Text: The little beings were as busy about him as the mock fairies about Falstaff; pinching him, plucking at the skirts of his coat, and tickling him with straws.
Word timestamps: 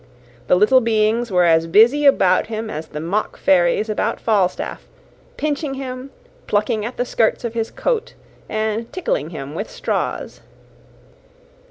The 0.47 0.55
little 0.55 0.81
beings 0.81 1.29
were 1.31 1.43
as 1.43 1.67
busy 1.67 2.07
about 2.07 2.47
him 2.47 2.71
as 2.71 2.87
the 2.87 2.99
mock 2.99 3.37
fairies 3.37 3.87
about 3.87 4.19
Falstaff; 4.19 4.87
pinching 5.37 5.75
him, 5.75 6.09
plucking 6.47 6.83
at 6.83 6.97
the 6.97 7.05
skirts 7.05 7.43
of 7.43 7.53
his 7.53 7.69
coat, 7.69 8.15
and 8.49 8.91
tickling 8.91 9.29
him 9.29 9.53
with 9.53 9.69
straws. 9.69 10.41